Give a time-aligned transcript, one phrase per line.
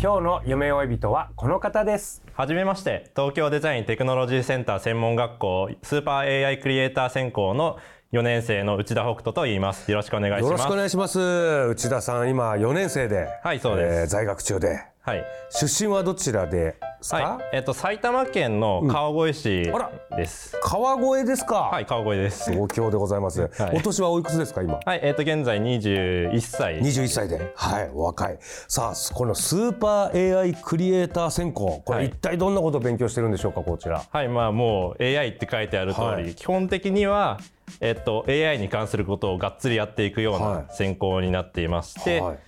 [0.00, 2.22] 今日の夢追い人はこの方です。
[2.32, 7.78] はじめまして東京デザインテクノロジーセンター専門学校スーパー AI クリエイター専攻の
[8.12, 9.90] 4年生の内田北斗と言います。
[9.90, 10.44] よろしくお願いします。
[10.44, 11.18] よろしくお願いします。
[11.18, 15.24] 内田さん今4年生ではいそうです、えー、在学中ではい。
[15.48, 19.72] 出身はどちらですか、はい、えっ、ー、と埼玉県の川越市
[20.14, 21.54] です、うん、川越ですか？
[21.72, 22.52] はい川越です。
[22.52, 24.78] 東京でございます、 はい、お年はおいくつですか今？
[24.84, 26.82] はいえっ、ー、と現在21歳。
[26.82, 27.52] 21歳で。
[27.56, 28.36] はいお若い。
[28.40, 34.02] さあこのスーパー AI クリエイター専攻これ一体どんなことを勉強してるんでしょうかこちら。
[34.10, 37.38] はいまあもう AI って書いてある通り、はい、基本的には
[37.80, 42.38] えっと、AI に関することをがっつりやっていくような専攻になっていまして、はい、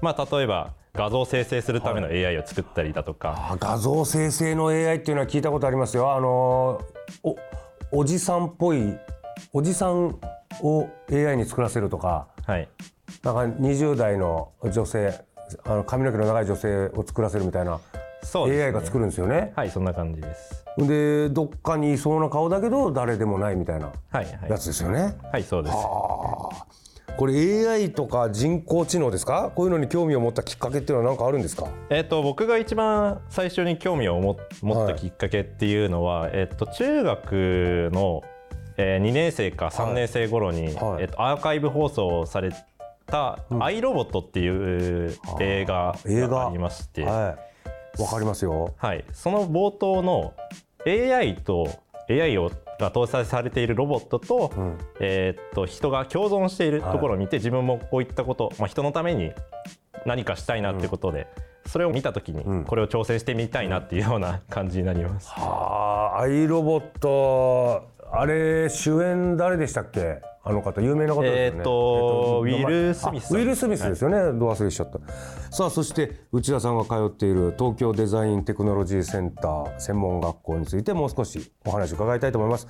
[0.00, 6.14] まあ、例えば画像生成するための AI を作ったりだとか、はい、画像生成の AI っていうのは聞いたことありますよ。
[6.14, 6.82] あの
[7.22, 7.36] お
[7.90, 8.94] おじさんっぽい
[9.54, 10.18] おじさん
[10.60, 12.68] を AI に作らせるとか、はい、
[13.22, 15.24] なんか20代の女性
[15.64, 17.80] あの髪の毛の長い女性を作らせるみたいな
[18.22, 19.54] そう、ね、AI が作るんですよね。
[19.56, 20.66] はいそんな感じです。
[20.76, 23.90] でどっかにいそうな顔だけど誰でもないみたいな
[24.50, 25.00] やつですよね。
[25.00, 25.76] はい、はい、そうです。
[27.20, 29.52] これ AI とか人工知能ですか？
[29.54, 38.22] こういうのに興味を持ったきっかけっていうのは何かあるんですか、えーと、僕が一番最初に興味を持ったきっかけっていうのは、はい、えーと、中学の、
[38.78, 40.74] えー、2年生か3年生頃に、はい。
[40.74, 42.52] はい、えーと、アーカイブ放送され
[43.04, 47.04] た「アイロボット」っていう映画がありまして。
[47.04, 47.36] わ
[48.10, 48.72] かりますよ。
[48.78, 50.32] はい、その冒頭の
[50.86, 51.68] AI と
[52.08, 59.32] AI をが搭載されているロボットとうん、えー、っと人が共存しているところを見て、はい、自分もこういったこと、まあ、人のために
[60.06, 61.28] 何かしたいなってことで、
[61.64, 65.28] うん、それを見た時にこれを挑戦してみたいなっていうような感じになります。
[65.30, 67.88] はあ、アイロボット
[68.20, 70.20] あれ主演誰でしたっけ？
[70.44, 71.40] あの方有名な方ですよね。
[71.46, 74.98] えー、っと、ウィル・スミスウィル・スミスですよね、はい、ど忘れしちゃった
[75.50, 82.66] さあそして内田さんが通っている東京デザインテクノロジーセンター専門学校についてもう少しお話を伺いたいと思います。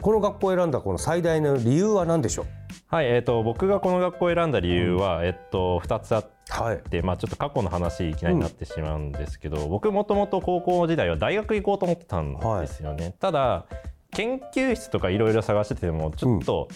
[0.00, 2.46] この学校を選んだこの最大の理由は何でしょう？
[2.86, 13.66] はい、えーと、僕がこの学校を選んだ理由は、うん、えっと、2つあって、はい、まあ、ちょっと過去の話いきなりなってしまうんですけど、うん、僕もともと高校時代は大学行こうと思ってたんですよね、はい、ただ
[14.16, 16.68] 研究室とかいろいろ探しててもちょっと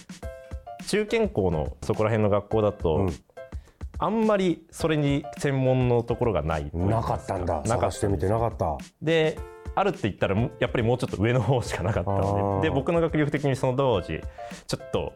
[0.86, 3.14] 中堅校のそこら辺の学校だと、うん、
[3.98, 6.70] あんまりそれに専門のところがない。
[6.74, 7.62] なかったんだ。
[7.64, 8.76] 探してみてなかった。
[9.00, 9.38] で
[9.74, 14.20] あるって言ったらやっぱりもうちょっと上の方しかなかったのでで僕の学力的にその当時
[14.66, 15.14] ちょっと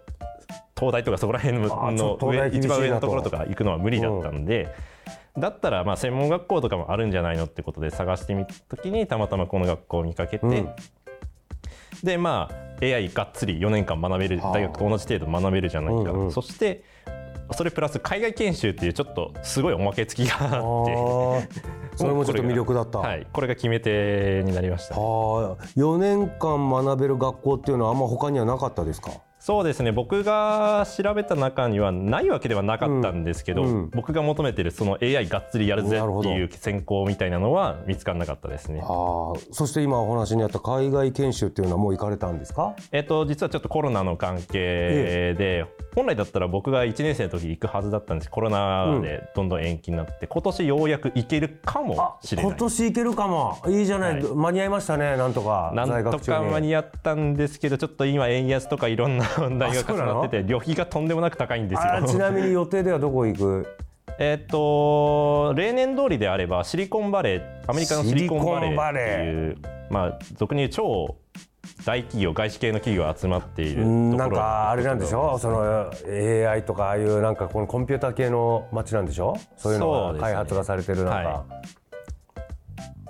[0.79, 4.75] 東大とかそこら辺の上一番上のところとか行くのは無理だったんで、
[5.35, 10.69] うん、だったらまあ専門学校とかもあるんじゃないのってことで探してみた時にたまたまこの学校を見かけて、うん、
[12.03, 16.83] でまあ AI がっつり4年間学べる大学と同じ程度学べるじゃないか、うんうん、そして
[17.53, 21.49] それプラス海外研修っていうちょっとすごいおまけ付きがあって。
[21.97, 22.99] それもちょっと魅力だった。
[22.99, 23.27] はい。
[23.33, 24.97] これが決め手になりました。
[24.97, 29.13] 4年間学べる学校っていうのはあんま他にはなかったですか？
[29.47, 29.93] そうですね。
[29.93, 33.69] 僕が調べた中にはないわけではなかったんですけど、うん。
[33.69, 38.81] うん、僕が求めてるその AI がっつりやるぜっていう専攻みたいなのは見つからなかったですね。
[38.83, 42.75] あそして今お話にあった海外研修っていうのはもう行かれたんですか？
[42.91, 48.31] えっと実はちょっとコロナの関係で、本来だったら僕が1年生の時行くはずだったんです。
[48.31, 52.51] コロナでどんどん延期になって、うん、今年ようやく行けるかもしれない。
[52.51, 53.59] 今年行けるかも。
[53.69, 55.19] いいじゃない、はい、間に合いましたね。
[55.19, 62.07] なんとかなんとか間に合ったんですけどちょっと今円安とかいろんな 問題が重なってて旅費がとんでもなく高いんですよ。
[62.07, 63.77] ちなみに予定ではどこ行く？
[64.19, 69.57] えっと例年通りであればシリコンバレーアメリカのシリコンバレーっていう
[69.91, 71.17] まあ俗に言う超
[71.85, 75.91] 大企業外資系の企業が集まっているなんかあれなんでしょその
[76.49, 81.45] AI とかああいうなんかこのコンピューター系の街なんでしょそういうのが開発がされてるなんか、ねは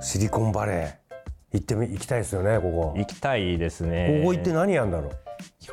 [0.00, 1.04] い、シリコンバレー。
[1.52, 2.94] 行ってみ行きたいですよねここ。
[2.96, 4.20] 行きたいですね。
[4.22, 5.10] ここ行って何やんだろう？
[5.10, 5.23] 基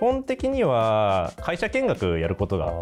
[0.02, 2.74] 本的には会社見学やることが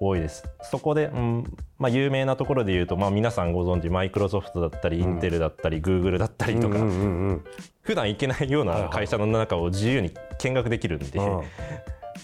[0.00, 0.44] 多いです。
[0.62, 7.44] そこで、うんまあ、有名なところで言うと、まあ、皆さんご存知マイクロソフトだったり、インテルだったりグーグルだったりとか、うんうんうん
[7.82, 11.40] 普段行けないような会社の中を自由に見学できるんで、うん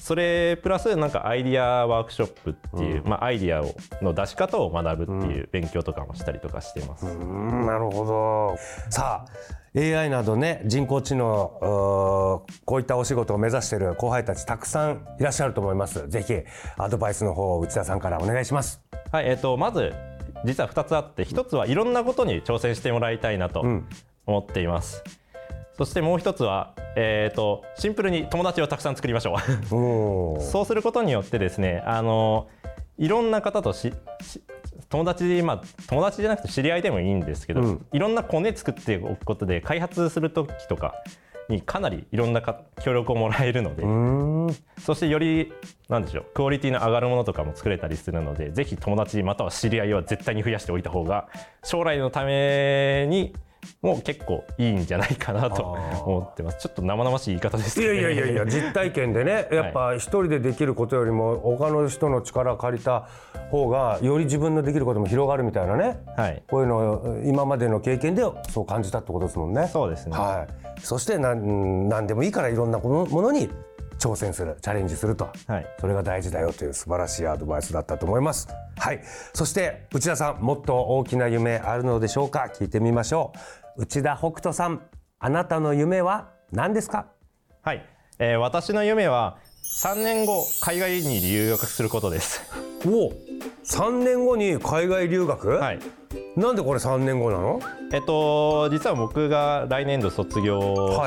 [0.07, 7.07] それプラスなんかアイディアワークショップっていう、まあ、アイディアをの出し方を学ぶっていう勉強とかもしたりとかしてます。
[7.07, 8.57] うんなるほど。
[8.89, 16.09] さあ AI などね人工知能こういったお仕事を目指している後輩たちたくさんいらっしゃると思います。
[16.09, 16.35] ぜひ
[16.79, 18.81] アドバイスの方を内田さんからお願いします。
[19.11, 19.93] はいえー、とまず
[20.45, 23.89] 実は2つあって1つはいろんなことに挑戦してもらいたいなとん。
[24.27, 25.03] 思っています。
[25.77, 30.43] そしてもう一つは、えー、とシンプルに友達をたくさん作りましょう。
[30.43, 32.49] そうすることによってですねあの
[32.99, 33.93] いろんな方とし
[34.23, 34.41] し
[34.89, 37.87] 友達まあ友達じゃなくて知り合いでもいいんですけど、うん。
[37.93, 40.95] いろんなコネ作っておくことで開発する時とか
[41.49, 43.85] にかなりいろんなか協力をもらえるので、
[44.81, 45.53] そしてより
[45.89, 51.29] なんでしょうクオリティの上がるものとかも作れたりするのでぜひ友達または知り合いは絶対に増やしておいた方が
[51.63, 53.33] 将来のために
[53.83, 55.63] も結構いいんじゃないかなと
[56.05, 56.59] 思ってます。
[56.59, 63.09] ちょっと生々しい言い方ですいけど、やいやいやいや 実体験でねやっぱ一人でできることよりも他の人の力借りた
[63.51, 66.01] 方がより自分のできることも広がるみたいなね。
[66.17, 66.43] はい。
[66.49, 69.69] こういうのを今までの経験でそう感じたってことですもんね。
[69.69, 70.17] そうですね。
[70.17, 70.47] は
[70.77, 73.51] い、そしてなん何でもいいからいろんなものに
[74.07, 75.67] 挑戦するチャレンジすると、はい。
[75.81, 78.49] それが大事だよという素晴らしいアドバイスだったと思います。
[78.79, 79.01] はい、
[79.35, 82.51] そして内田さんもっと大きな夢あるのでしょうか？
[82.55, 83.33] 聞いてみましょ
[83.77, 83.83] う。
[83.83, 84.83] 内田北斗さん
[85.19, 87.07] あなたの夢は何ですか？
[87.63, 87.85] はい、
[88.19, 89.39] えー私の夢は
[89.81, 92.43] 3年後海外に留学することです。
[92.87, 93.11] お
[93.65, 95.81] 3年後に海外留学、はい。
[96.37, 97.61] なんでこれ3年後なの？
[97.93, 100.61] えっと実は僕が来年度卒業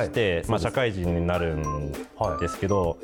[0.04, 0.50] して、はい。
[0.50, 2.98] まあ社会人になるんはいですけど、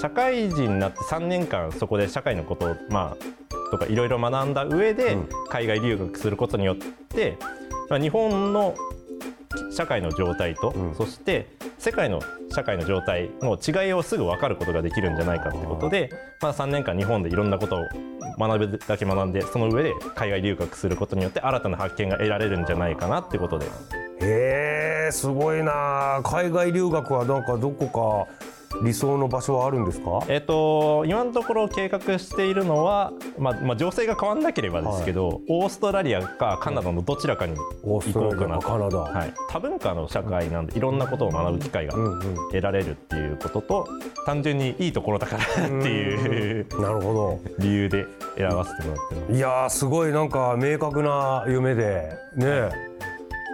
[0.00, 5.28] 社会人になって3年間そこで社会のことをまあとかいろいろ学んだ上でうん。
[5.50, 7.36] 海外留学することによって、
[7.90, 8.74] まあ日本の
[9.70, 10.94] 社会の状態と、うん。
[10.94, 11.48] そして
[11.78, 12.20] 世界の
[12.50, 16.10] 社会の状態の違いをすぐ分かることができるんじゃないかってことで、
[16.40, 17.80] まあ、3年間日本でいろんなことを
[18.38, 23.66] 学ぶだけ学んでその上で海外留学することによって新たな発見が得られるんじゃないかなってことで。
[24.20, 26.20] へえすごいな。
[26.24, 28.32] 海外留学はなんかどこか
[28.82, 30.22] 理想の場所はあるんですか？
[30.28, 38.60] えっと今のところ計画しているのは、まあまあ、情勢が変わらなければですけど、オーストラリアかカナダのどちらかに行こうかなと。
[38.62, 43.88] かカナダ、はい、多文化の社会なんでいろんなことを学ぶ機会がうんうん得られるっていうことと
[44.24, 47.40] 単純にいいところだから っていうなるほど。
[47.58, 48.06] 理由で
[48.36, 49.32] 選ばせてもらってます。
[49.32, 52.68] いやーすごいなんか明確な夢でね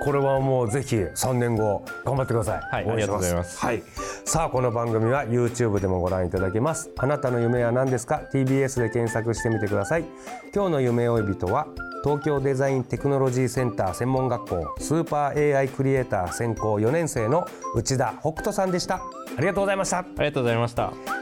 [0.05, 2.61] これはもうぜひ3年後頑張ってください。
[2.61, 3.59] はいありがとうございます。
[3.61, 3.83] はい。
[4.25, 6.91] さあこの番組は YouTube でもご覧いただけます。
[6.97, 10.05] あなたの夢は何ですか ?TBS で検索してみてください。
[10.55, 11.67] 今日の夢追い人は
[12.05, 18.97] 東京デザインテクノロジーセンター専門学校スーパー AI クリエイター専攻4年生の内田北斗さんでした。
[18.97, 19.99] ありがとうございました。
[19.99, 21.22] ありがとうございました。